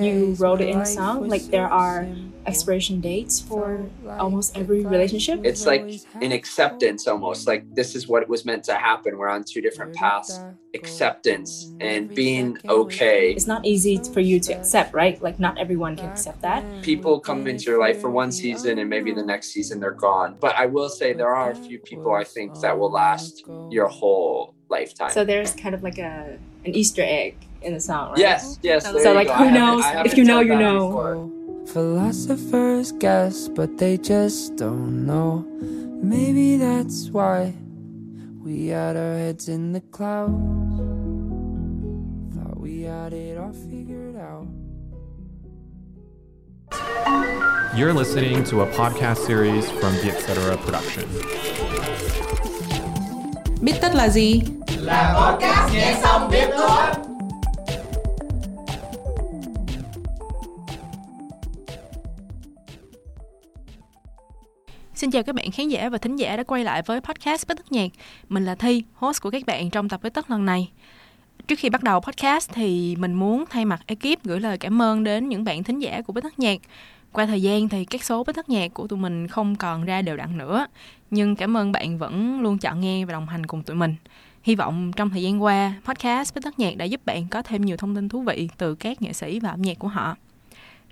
[0.00, 1.28] you wrote it in a song.
[1.28, 2.06] Like there are
[2.46, 3.86] expiration dates for
[4.18, 5.40] almost every relationship.
[5.44, 7.46] It's like an acceptance almost.
[7.46, 9.16] Like this is what was meant to happen.
[9.18, 10.40] We're on two different paths.
[10.74, 13.32] Acceptance and being okay.
[13.32, 15.22] It's not easy for you to accept, right?
[15.22, 16.64] Like not everyone can accept that.
[16.82, 20.36] People come into your life for one season and maybe the next season they're gone.
[20.40, 23.88] But I will say there are a few people I think that will last your
[23.88, 25.10] whole lifetime.
[25.10, 28.18] So there's kind of like a an Easter egg in the song, right?
[28.18, 28.84] Yes, yes.
[28.84, 29.84] So like, who knows?
[30.04, 30.88] If you know, you know.
[30.88, 31.30] Before.
[31.66, 35.46] Philosophers guess, but they just don't know.
[36.02, 37.54] Maybe that's why
[38.42, 40.32] we had our heads in the clouds.
[42.34, 44.48] Thought we had it all figured out.
[47.76, 50.56] You're listening to a podcast series from the Etc.
[50.58, 51.04] Production.
[53.60, 54.42] Biết tất là gì?
[54.80, 57.11] Là podcast nghe xong biết thôi.
[65.02, 67.56] Xin chào các bạn khán giả và thính giả đã quay lại với podcast Bất
[67.56, 67.88] Tất Nhạc.
[68.28, 70.70] Mình là Thi, host của các bạn trong tập Bất Tất lần này.
[71.48, 75.04] Trước khi bắt đầu podcast thì mình muốn thay mặt ekip gửi lời cảm ơn
[75.04, 76.60] đến những bạn thính giả của Bất Tất Nhạc.
[77.12, 80.02] Qua thời gian thì các số Bất Tất Nhạc của tụi mình không còn ra
[80.02, 80.66] đều đặn nữa.
[81.10, 83.94] Nhưng cảm ơn bạn vẫn luôn chọn nghe và đồng hành cùng tụi mình.
[84.42, 87.62] Hy vọng trong thời gian qua, podcast Bất Tất Nhạc đã giúp bạn có thêm
[87.62, 90.16] nhiều thông tin thú vị từ các nghệ sĩ và âm nhạc của họ.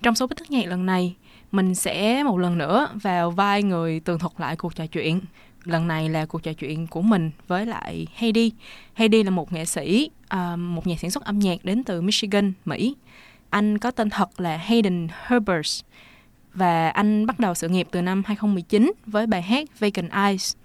[0.01, 1.15] Trong số Bích thức Nhạc lần này,
[1.51, 5.21] mình sẽ một lần nữa vào vai người tường thuật lại cuộc trò chuyện.
[5.63, 8.51] Lần này là cuộc trò chuyện của mình với lại Heidi.
[8.93, 12.53] Heidi là một nghệ sĩ, uh, một nhà sản xuất âm nhạc đến từ Michigan,
[12.65, 12.95] Mỹ.
[13.49, 15.81] Anh có tên thật là Hayden Herbers
[16.53, 20.55] và anh bắt đầu sự nghiệp từ năm 2019 với bài hát Vacant Eyes.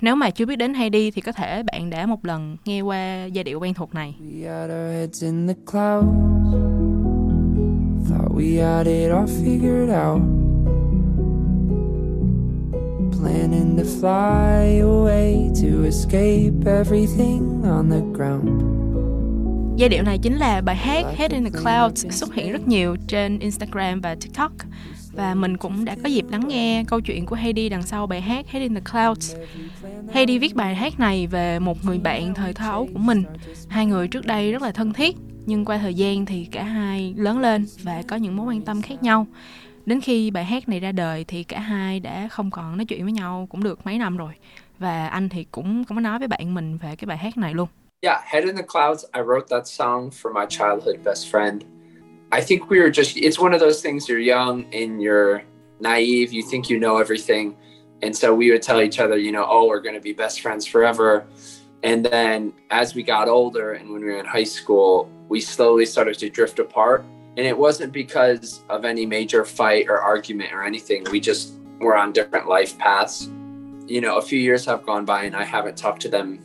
[0.00, 3.24] Nếu mà chưa biết đến Heidi thì có thể bạn đã một lần nghe qua
[3.24, 4.14] giai điệu quen thuộc này.
[6.52, 6.69] We
[8.40, 10.22] we had it all figured out.
[13.12, 18.62] Planning to fly away to escape everything on the ground.
[19.76, 22.96] Giai điệu này chính là bài hát Head in the Clouds xuất hiện rất nhiều
[23.08, 24.52] trên Instagram và TikTok
[25.12, 28.20] và mình cũng đã có dịp lắng nghe câu chuyện của Heidi đằng sau bài
[28.20, 29.34] hát Head in the Clouds.
[30.12, 33.22] Heidi viết bài hát này về một người bạn thời thơ ấu của mình.
[33.68, 37.14] Hai người trước đây rất là thân thiết, nhưng qua thời gian thì cả hai
[37.16, 39.26] lớn lên và có những mối quan tâm khác nhau.
[39.86, 43.04] Đến khi bài hát này ra đời thì cả hai đã không còn nói chuyện
[43.04, 44.32] với nhau cũng được mấy năm rồi.
[44.78, 47.68] Và anh thì cũng có nói với bạn mình về cái bài hát này luôn.
[48.02, 51.60] Yeah, Head in the Clouds, I wrote that song for my childhood best friend.
[52.32, 55.40] I think we were just, it's one of those things you're young and you're
[55.80, 57.54] naive, you think you know everything.
[58.02, 60.40] And so we would tell each other, you know, oh, we're going to be best
[60.40, 61.24] friends forever.
[61.82, 65.86] And then as we got older and when we were in high school, we slowly
[65.86, 67.04] started to drift apart.
[67.36, 71.04] And it wasn't because of any major fight or argument or anything.
[71.10, 73.30] We just were on different life paths.
[73.86, 76.40] You know, a few years have gone by and I haven't talked to them.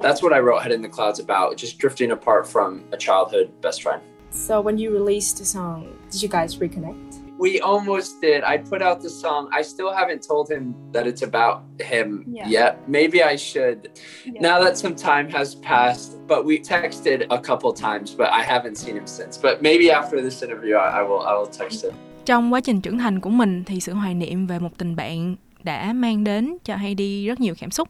[0.00, 3.52] That's what I wrote Head in the Clouds about, just drifting apart from a childhood
[3.60, 4.02] best friend.
[4.30, 7.25] So when you released the song, did you guys reconnect?
[7.38, 8.42] We almost did.
[8.44, 9.48] I put out the song.
[9.58, 12.48] I still haven't told him that it's about him Yeah.
[12.50, 12.76] yet.
[12.88, 13.78] Maybe I should.
[14.24, 14.40] Yeah.
[14.40, 18.74] Now that some time has passed, but we texted a couple times, but I haven't
[18.74, 19.38] seen him since.
[19.42, 21.20] But maybe after this interview, I, I will.
[21.26, 21.92] I will text him.
[22.24, 25.36] Trong quá trình trưởng thành của mình thì sự hoài niệm về một tình bạn
[25.64, 27.88] đã mang đến cho Heidi rất nhiều cảm xúc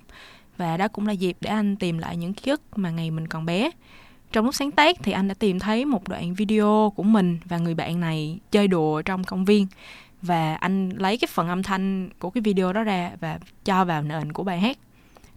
[0.56, 3.26] và đó cũng là dịp để anh tìm lại những ký ức mà ngày mình
[3.28, 3.70] còn bé.
[4.36, 7.58] Trong lúc sáng tác thì anh đã tìm thấy một đoạn video của mình và
[7.58, 9.66] người bạn này chơi đùa trong công viên
[10.22, 14.02] và anh lấy cái phần âm thanh của cái video đó ra và cho vào
[14.02, 14.78] nền của bài hát.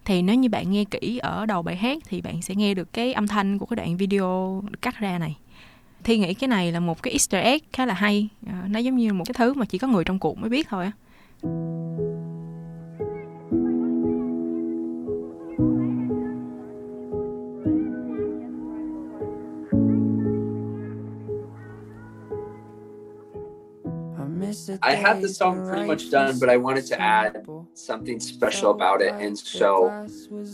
[0.05, 2.93] Thì nếu như bạn nghe kỹ ở đầu bài hát thì bạn sẽ nghe được
[2.93, 5.37] cái âm thanh của cái đoạn video được cắt ra này.
[6.03, 8.27] Thi nghĩ cái này là một cái easter egg khá là hay.
[8.47, 10.67] À, nó giống như một cái thứ mà chỉ có người trong cuộc mới biết
[10.69, 10.91] thôi á.
[24.81, 29.01] I had the song pretty much done, but I wanted to add something special about
[29.01, 29.13] it.
[29.15, 30.05] And so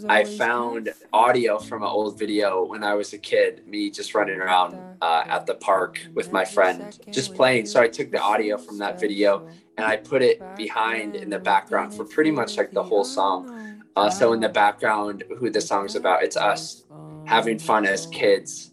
[0.07, 4.39] I found audio from an old video when I was a kid, me just running
[4.39, 7.65] around uh, at the park with my friend, just playing.
[7.65, 9.47] So I took the audio from that video
[9.77, 13.81] and I put it behind in the background for pretty much like the whole song.
[13.95, 16.83] Uh, so in the background, who the song's about, it's us
[17.25, 18.71] having fun as kids.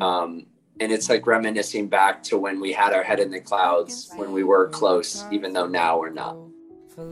[0.00, 0.46] Um,
[0.80, 4.32] and it's like reminiscing back to when we had our head in the clouds, when
[4.32, 6.34] we were close, even though now we're not.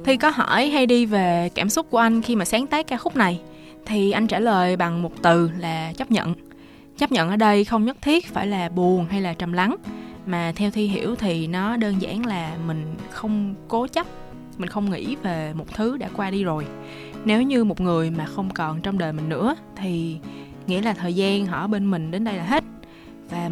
[0.05, 3.17] Thi có hỏi Heidi về cảm xúc của anh khi mà sáng tác ca khúc
[3.17, 3.41] này
[3.87, 6.35] thì anh trả lời bằng một từ là chấp nhận.
[6.99, 9.77] chấp nhận ở đây không nhất thiết phải là buồn hay là trầm lắng
[10.27, 14.07] mà theo thi hiểu thì nó đơn giản là mình không cố chấp
[14.59, 16.67] mình không nghĩ về một thứ đã qua đi rồi
[17.25, 20.17] nếu như một người mà không còn trong đời mình nữa thì
[20.67, 22.62] nghĩa là thời gian họ ở bên mình đến đây là hết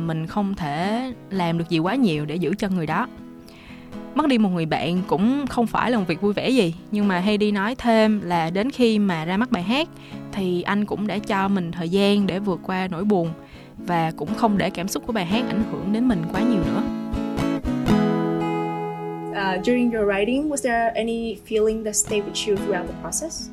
[0.07, 3.07] mình không thể làm được gì quá nhiều để giữ chân người đó
[4.15, 7.09] mất đi một người bạn cũng không phải là một việc vui vẻ gì nhưng
[7.09, 9.89] mà Heidi nói thêm là đến khi mà ra mắt bài hát
[10.33, 13.29] thì anh cũng đã cho mình thời gian để vượt qua nỗi buồn
[13.77, 16.63] và cũng không để cảm xúc của bài hát ảnh hưởng đến mình quá nhiều
[16.65, 16.83] nữa.
[19.31, 23.49] Uh, during your writing, was there any feeling that stayed with you throughout the process?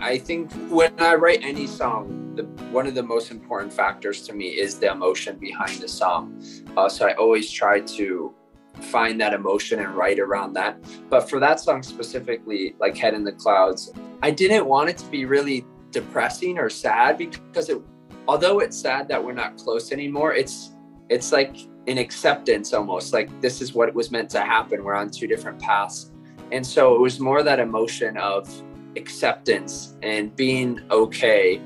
[0.00, 4.32] I think when I write any song, the, one of the most important factors to
[4.32, 6.42] me is the emotion behind the song.
[6.76, 8.32] Uh, so I always try to
[8.80, 10.78] find that emotion and write around that.
[11.10, 13.92] But for that song specifically, like Head in the Clouds,
[14.22, 17.82] I didn't want it to be really depressing or sad because it
[18.28, 20.72] although it's sad that we're not close anymore, it's
[21.08, 21.56] it's like
[21.88, 24.84] an acceptance almost like this is what was meant to happen.
[24.84, 26.12] We're on two different paths.
[26.52, 28.48] And so it was more that emotion of
[28.96, 31.60] acceptance and being okay.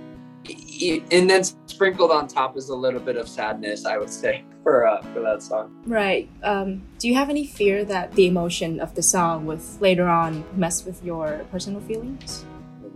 [1.10, 4.86] And then sprinkled on top is a little bit of sadness, I would say, for
[4.86, 5.82] uh, for that song.
[5.86, 6.28] Right.
[6.42, 10.44] Um, do you have any fear that the emotion of the song would later on
[10.56, 12.44] mess with your personal feelings?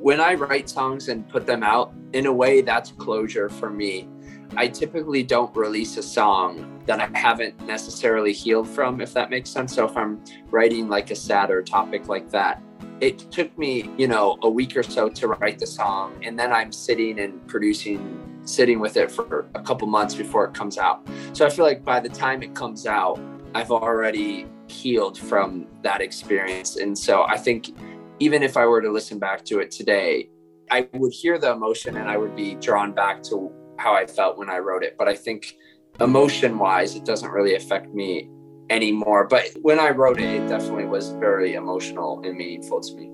[0.06, 4.08] when I write songs and put them out, in a way, that's closure for me.
[4.56, 9.50] I typically don't release a song that I haven't necessarily healed from, if that makes
[9.50, 9.74] sense.
[9.74, 12.62] So if I'm writing like a sadder topic like that,
[13.00, 16.18] it took me, you know, a week or so to write the song.
[16.22, 20.54] And then I'm sitting and producing, sitting with it for a couple months before it
[20.54, 21.06] comes out.
[21.32, 23.20] So I feel like by the time it comes out,
[23.54, 26.76] I've already healed from that experience.
[26.76, 27.76] And so I think
[28.18, 30.30] even if I were to listen back to it today,
[30.70, 34.38] I would hear the emotion and I would be drawn back to how I felt
[34.38, 34.96] when I wrote it.
[34.98, 35.54] But I think
[36.00, 38.30] emotion wise, it doesn't really affect me
[38.68, 39.22] anymore.
[39.30, 43.06] But when I wrote it, it definitely was very emotional and meaningful to me.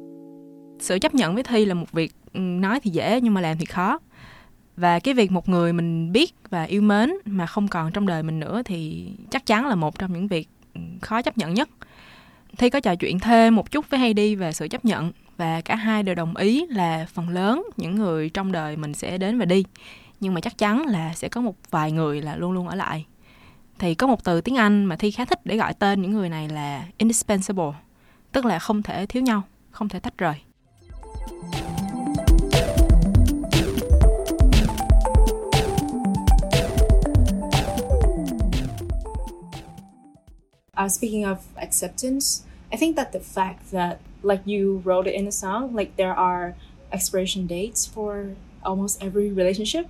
[0.80, 3.64] Sự chấp nhận với Thi là một việc nói thì dễ nhưng mà làm thì
[3.64, 3.98] khó.
[4.76, 8.22] Và cái việc một người mình biết và yêu mến mà không còn trong đời
[8.22, 10.48] mình nữa thì chắc chắn là một trong những việc
[11.00, 11.68] khó chấp nhận nhất.
[12.58, 15.76] Thi có trò chuyện thêm một chút với Heidi về sự chấp nhận và cả
[15.76, 19.44] hai đều đồng ý là phần lớn những người trong đời mình sẽ đến và
[19.44, 19.64] đi
[20.20, 23.06] nhưng mà chắc chắn là sẽ có một vài người là luôn luôn ở lại
[23.82, 26.28] thì có một từ tiếng Anh mà Thi khá thích để gọi tên những người
[26.28, 27.72] này là indispensable
[28.32, 30.34] tức là không thể thiếu nhau không thể tách rời
[40.84, 45.26] Uh, speaking of acceptance, I think that the fact that like you wrote it in
[45.26, 46.52] a song, like there are
[46.90, 49.84] expiration dates for almost every relationship.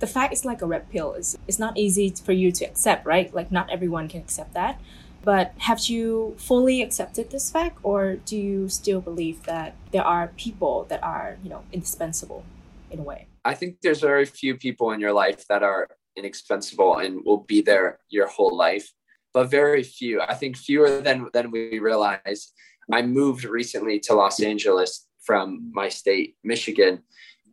[0.00, 1.14] The fact is like a red pill.
[1.14, 3.32] It's, it's not easy for you to accept, right?
[3.34, 4.80] Like not everyone can accept that.
[5.24, 10.28] But have you fully accepted this fact or do you still believe that there are
[10.36, 12.44] people that are, you know, indispensable
[12.90, 13.26] in a way?
[13.44, 17.60] I think there's very few people in your life that are inexpensible and will be
[17.60, 18.92] there your whole life
[19.38, 20.20] but very few.
[20.20, 22.52] I think fewer than than we realize.
[22.92, 27.02] I moved recently to Los Angeles from my state, Michigan.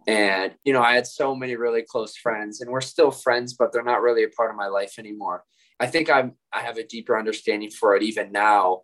[0.07, 3.71] And, you know, I had so many really close friends and we're still friends, but
[3.71, 5.43] they're not really a part of my life anymore.
[5.79, 8.81] I think I'm, I have a deeper understanding for it even now,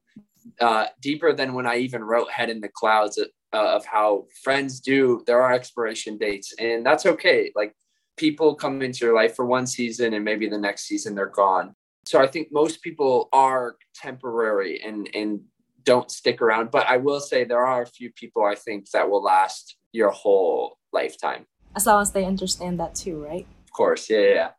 [0.60, 4.80] uh, deeper than when I even wrote Head in the Clouds uh, of how friends
[4.80, 5.24] do.
[5.28, 7.52] There are expiration dates and that's okay.
[7.56, 7.76] Like
[8.18, 11.76] people come into your life for one season and maybe the next season they're gone.
[12.06, 15.42] So I think most people are temporary and and
[15.84, 16.72] don't stick around.
[16.72, 20.14] But I will say there are a few people I think that will last your
[20.24, 21.44] whole lifetime.
[21.74, 23.46] As long as they understand that too, right?
[23.72, 24.52] Of course, yeah, yeah.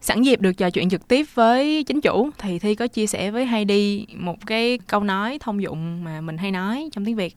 [0.00, 3.30] Sẵn dịp được trò chuyện trực tiếp với chính chủ thì Thi có chia sẻ
[3.30, 7.34] với Heidi một cái câu nói thông dụng mà mình hay nói trong tiếng Việt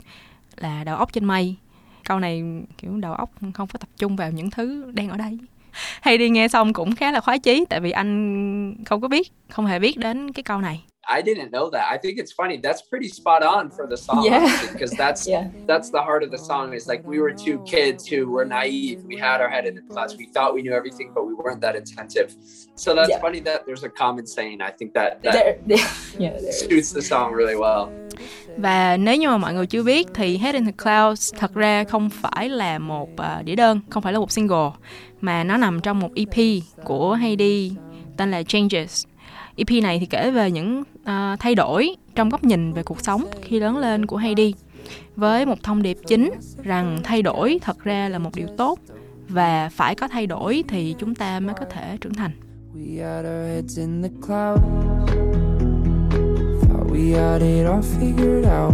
[0.55, 1.55] là đầu óc trên mây.
[2.05, 2.43] Câu này
[2.77, 5.37] kiểu đầu óc không có tập trung vào những thứ đang ở đây
[6.01, 9.31] hay đi nghe xong cũng khá là khoái chí tại vì anh không có biết
[9.49, 11.87] không hề biết đến cái câu này I didn't know that.
[11.89, 12.57] I think it's funny.
[12.57, 14.67] That's pretty spot on for the song yeah.
[14.71, 15.49] because that's yeah.
[15.65, 16.73] that's the heart of the song.
[16.73, 19.03] Is like we were two kids who were naive.
[19.03, 20.15] We had our head in the clouds.
[20.15, 22.35] We thought we knew everything, but we weren't that attentive.
[22.75, 23.19] So that's yeah.
[23.19, 24.61] funny that there's a common saying.
[24.61, 25.87] I think that that there, there,
[26.19, 27.89] yeah, there suits the song really well.
[28.57, 31.83] Và nếu như mà mọi người chưa biết thì Head in the Clouds thật ra
[31.83, 34.69] không phải là một uh, đĩa đơn, không phải là một single
[35.21, 37.71] mà nó nằm trong một EP của Heidi
[38.17, 39.05] tên là Changes.
[39.55, 43.25] EP này thì kể về những uh, thay đổi trong góc nhìn về cuộc sống
[43.41, 44.53] khi lớn lên của Heidi
[45.15, 46.31] với một thông điệp chính
[46.63, 48.79] rằng thay đổi thật ra là một điều tốt
[49.29, 52.31] và phải có thay đổi thì chúng ta mới có thể trưởng thành
[52.75, 54.61] We had our heads in the clouds.
[56.63, 58.73] Thought we had it all figured out.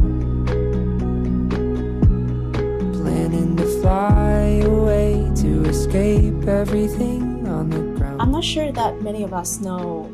[2.94, 8.22] Planning to fly away to escape everything on the ground.
[8.22, 10.10] I'm not sure that many of us know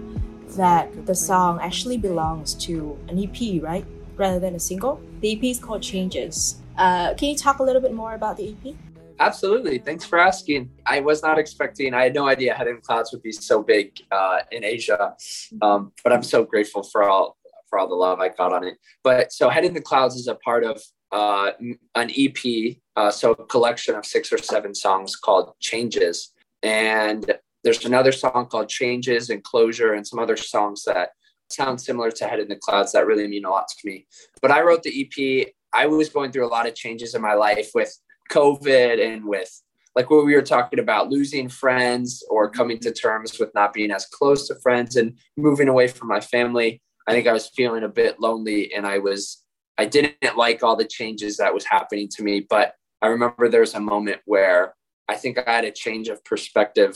[0.55, 3.85] that the song actually belongs to an EP, right?
[4.15, 5.01] Rather than a single.
[5.21, 6.61] The EP is called Changes.
[6.77, 8.75] Uh, can you talk a little bit more about the EP?
[9.19, 9.77] Absolutely.
[9.77, 10.69] Thanks for asking.
[10.85, 13.91] I was not expecting, I had no idea Head in Clouds would be so big
[14.11, 15.15] uh, in Asia.
[15.61, 17.37] Um, but I'm so grateful for all
[17.69, 18.75] for all the love I got on it.
[19.03, 20.79] But so Head in the Clouds is a part of
[21.11, 21.51] uh,
[21.95, 26.33] an EP, uh, so a collection of six or seven songs called Changes.
[26.61, 27.33] And
[27.63, 31.09] there's another song called Changes and Closure and some other songs that
[31.49, 34.05] sound similar to Head in the Clouds that really mean a lot to me.
[34.41, 35.47] But I wrote the EP.
[35.73, 37.95] I was going through a lot of changes in my life with
[38.31, 39.49] COVID and with
[39.95, 43.91] like what we were talking about losing friends or coming to terms with not being
[43.91, 46.81] as close to friends and moving away from my family.
[47.07, 49.43] I think I was feeling a bit lonely and I was
[49.77, 53.61] I didn't like all the changes that was happening to me, but I remember there
[53.61, 54.75] was a moment where
[55.09, 56.95] I think I had a change of perspective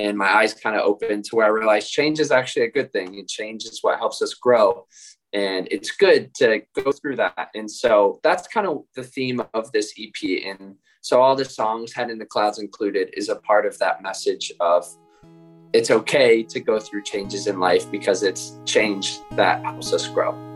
[0.00, 2.92] and my eyes kind of opened to where I realized change is actually a good
[2.92, 4.86] thing and change is what helps us grow
[5.32, 7.50] and it's good to go through that.
[7.54, 11.94] And so that's kind of the theme of this ep and so all the songs
[11.94, 14.86] head in the clouds included is a part of that message of
[15.72, 20.49] it's okay to go through changes in life because it's change that helps us grow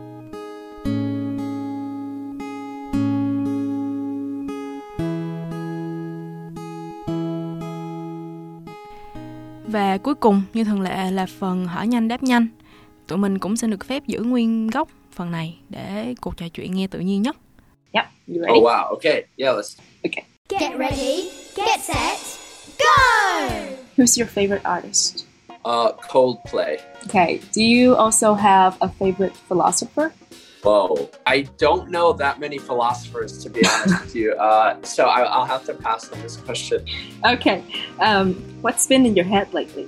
[9.67, 12.47] và cuối cùng như thường lệ là phần hỏi nhanh đáp nhanh
[13.07, 16.71] tụi mình cũng xin được phép giữ nguyên gốc phần này để cuộc trò chuyện
[16.75, 17.35] nghe tự nhiên nhất.
[17.91, 18.59] Yep, you ready?
[18.59, 18.83] Oh wow.
[18.89, 19.23] Okay.
[19.37, 20.23] Yeah, let's Okay.
[20.49, 22.17] Get ready, get set,
[22.79, 23.47] go!
[23.97, 25.25] Who's your favorite artist?
[25.63, 26.77] uh Coldplay.
[27.09, 27.39] Okay.
[27.55, 30.11] Do you also have a favorite philosopher?
[30.65, 31.09] Whoa.
[31.25, 34.33] I don't know that many philosophers to be honest with you.
[34.33, 36.85] Uh so I, I'll have to pass on this question.
[37.23, 37.63] Okay.
[37.99, 39.87] Um, what's been in your head lately?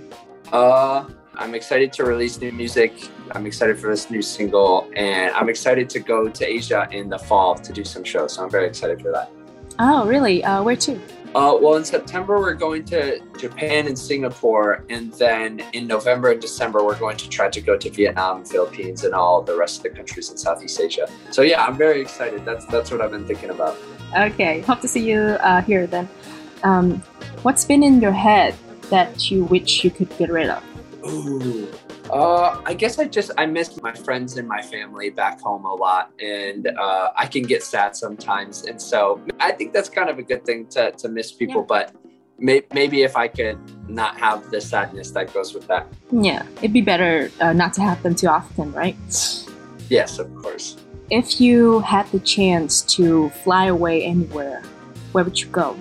[0.52, 1.06] Uh
[1.40, 2.92] I'm excited to release new music.
[3.34, 7.20] I'm excited for this new single, and I'm excited to go to Asia in the
[7.20, 8.34] fall to do some shows.
[8.34, 9.30] So I'm very excited for that.
[9.78, 10.44] Oh, really?
[10.44, 11.00] Uh, where to?
[11.38, 14.84] Uh, well, in September, we're going to Japan and Singapore.
[14.90, 19.04] And then in November and December, we're going to try to go to Vietnam, Philippines,
[19.04, 21.08] and all the rest of the countries in Southeast Asia.
[21.30, 22.44] So yeah, I'm very excited.
[22.44, 23.78] That's that's what I've been thinking about.
[24.18, 24.62] Okay.
[24.62, 26.10] Hope to see you uh, here then.
[26.64, 27.04] Um,
[27.44, 28.56] what's been in your head
[28.90, 30.64] that you wish you could get rid of?
[31.06, 31.72] Ooh.
[32.10, 35.74] Uh, I guess I just I miss my friends and my family back home a
[35.74, 40.18] lot, and uh, I can get sad sometimes, and so I think that's kind of
[40.18, 41.64] a good thing to to miss people.
[41.64, 41.94] But
[42.40, 43.58] may, maybe if I could
[43.90, 45.88] not have the sadness that goes with that.
[46.12, 48.96] Yeah, it'd be better uh, not to have them too often, right?
[49.90, 50.78] Yes, of course.
[51.10, 54.62] If you had the chance to fly away anywhere,
[55.12, 55.78] where would you go?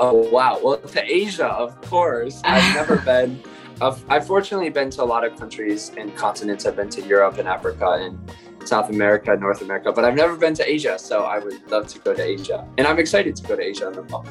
[0.00, 0.58] Oh wow!
[0.62, 2.40] Well, to Asia, of course.
[2.44, 3.40] I've never been.
[3.80, 6.66] I've, I've fortunately been to a lot of countries and continents.
[6.66, 8.18] I've been to Europe and Africa and
[8.64, 10.98] South America, North America, but I've never been to Asia.
[10.98, 13.88] So I would love to go to Asia, and I'm excited to go to Asia
[13.88, 14.26] in the fall.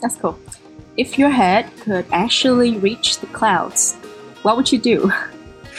[0.00, 0.38] That's cool.
[0.96, 3.94] If your head could actually reach the clouds,
[4.42, 5.10] what would you do?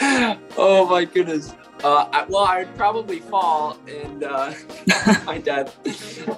[0.00, 1.54] oh my goodness.
[1.82, 4.54] Uh, I, well, I'd probably fall and uh,
[5.26, 5.70] my dad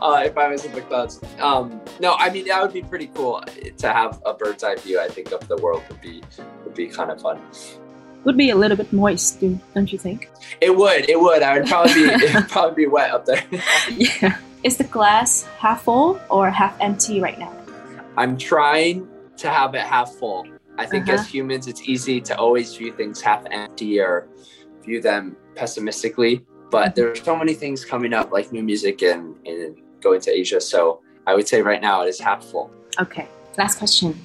[0.02, 1.20] uh, if I was in the clouds.
[1.38, 3.42] Um, no, I mean that would be pretty cool
[3.78, 4.98] to have a bird's eye view.
[5.00, 6.22] I think of the world would be
[6.64, 7.40] would be kind of fun.
[8.24, 10.30] Would be a little bit moist, do- don't you think?
[10.60, 11.42] It would, it would.
[11.42, 13.44] I would probably be it would probably be wet up there.
[13.92, 14.38] yeah.
[14.64, 17.54] Is the glass half full or half empty right now?
[18.16, 20.44] I'm trying to have it half full.
[20.76, 21.20] I think Uh-huh.
[21.20, 24.26] as humans, it's easy to always view things half empty or
[24.86, 26.46] view them pessimistically.
[26.70, 30.60] But there's so many things coming up, like new music and, and going to Asia.
[30.60, 32.70] So I would say right now it is half full.
[32.98, 33.28] Okay.
[33.58, 34.18] Last question.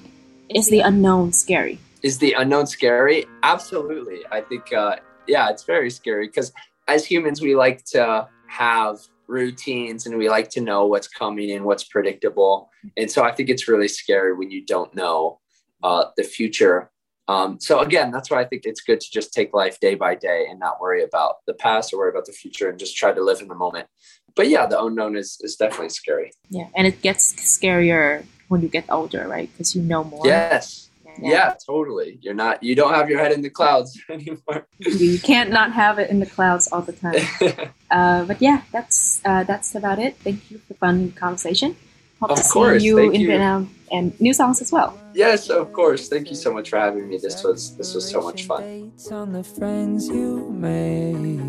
[0.49, 1.79] Is the unknown scary?
[2.03, 3.25] Is the unknown scary?
[3.43, 4.19] Absolutely.
[4.31, 6.51] I think, uh, yeah, it's very scary because
[6.87, 11.63] as humans, we like to have routines and we like to know what's coming and
[11.63, 12.69] what's predictable.
[12.97, 15.39] And so I think it's really scary when you don't know
[15.83, 16.91] uh, the future.
[17.27, 20.15] Um, so again, that's why I think it's good to just take life day by
[20.15, 23.13] day and not worry about the past or worry about the future and just try
[23.13, 23.87] to live in the moment.
[24.35, 26.31] But yeah, the unknown is, is definitely scary.
[26.49, 26.67] Yeah.
[26.75, 29.49] And it gets scarier when you get older, right?
[29.51, 30.25] Because you know more.
[30.25, 30.89] Yes.
[31.21, 31.55] Yeah.
[31.65, 32.19] totally.
[32.21, 34.67] You're not, you don't have your head in the clouds anymore.
[34.79, 37.69] You can't not have it in the clouds all the time.
[37.91, 40.15] Uh, but yeah, that's uh, that's about it.
[40.23, 41.75] Thank you for fun conversation.
[42.21, 43.27] Hope Of to course, see you thank in you.
[43.27, 44.89] Vietnam and new songs as well.
[45.15, 46.09] Yes, of course.
[46.11, 47.17] Thank you so much for having me.
[47.17, 48.91] This was this was so much fun.
[49.11, 51.39] On the friends you made.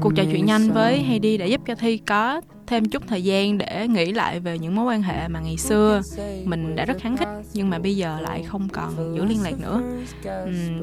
[0.00, 0.98] Cuộc trò chuyện nhanh với.
[0.98, 4.74] Heidi đã giúp cho Thi có thêm chút thời gian để nghĩ lại về những
[4.74, 6.00] mối quan hệ mà ngày xưa
[6.44, 9.60] mình đã rất kháng khích nhưng mà bây giờ lại không còn giữ liên lạc
[9.60, 9.82] nữa.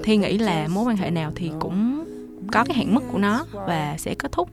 [0.04, 2.04] Thi nghĩ là mối quan hệ nào thì cũng
[2.52, 4.50] có cái hạn mức của nó và sẽ kết thúc.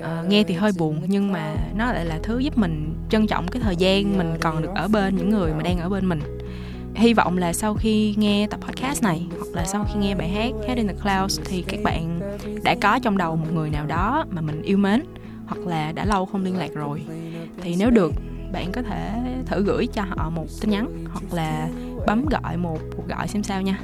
[0.00, 3.48] Ờ, nghe thì hơi buồn, nhưng mà nó lại là thứ giúp mình trân trọng
[3.48, 6.20] cái thời gian mình còn được ở bên, những người mà đang ở bên mình.
[6.94, 10.28] Hy vọng là sau khi nghe tập podcast này, hoặc là sau khi nghe bài
[10.28, 12.20] hát Head in the Clouds, thì các bạn
[12.64, 15.02] đã có trong đầu một người nào đó mà mình yêu mến,
[15.46, 17.02] hoặc là đã lâu không liên lạc rồi.
[17.62, 18.12] Thì nếu được,
[18.52, 19.10] bạn có thể
[19.46, 21.68] thử gửi cho họ một tin nhắn, hoặc là
[22.06, 23.78] bấm gọi một cuộc gọi xem sao nha.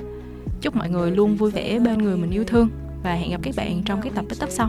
[0.61, 2.69] Chúc mọi người luôn vui vẻ bên người mình yêu thương
[3.09, 4.69] và hẹn gặp các bạn trong các tập Bích Tất sau.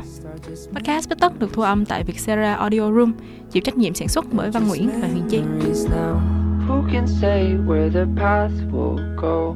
[0.73, 3.13] Podcast Bích Tất được thu âm tại Vietcetera Audio Room,
[3.51, 5.41] chịu trách nhiệm sản xuất bởi Văn Nguyễn và Huyền Chi.
[6.67, 9.55] Who can say where the path will go?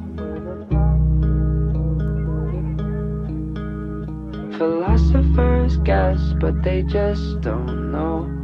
[4.60, 8.43] Philosophers guess, but they just don't know.